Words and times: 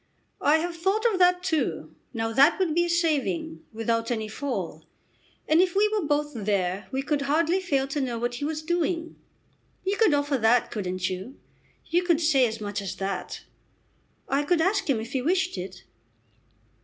"I 0.41 0.55
have 0.57 0.75
thought 0.75 1.05
of 1.13 1.19
that 1.19 1.43
too. 1.43 1.93
Now 2.11 2.33
that 2.33 2.57
would 2.57 2.73
be 2.73 2.85
a 2.85 2.89
saving, 2.89 3.63
without 3.71 4.09
any 4.09 4.27
fall. 4.27 4.83
And 5.47 5.61
if 5.61 5.75
we 5.75 5.87
were 5.89 6.01
both 6.07 6.33
there 6.33 6.87
we 6.91 7.03
could 7.03 7.21
hardly 7.21 7.59
fail 7.59 7.87
to 7.89 8.01
know 8.01 8.17
what 8.17 8.33
he 8.33 8.43
was 8.45 8.63
doing. 8.63 9.15
You 9.85 9.97
could 9.97 10.15
offer 10.15 10.39
that, 10.39 10.71
couldn't 10.71 11.07
you? 11.07 11.37
You 11.85 12.01
could 12.01 12.19
say 12.19 12.47
as 12.47 12.59
much 12.59 12.81
as 12.81 12.95
that?" 12.95 13.41
"I 14.27 14.41
could 14.41 14.59
ask 14.59 14.89
him 14.89 14.99
if 14.99 15.11
he 15.13 15.21
wished 15.21 15.55
it." 15.55 15.83